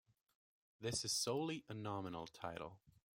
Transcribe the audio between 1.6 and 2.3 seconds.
a nominal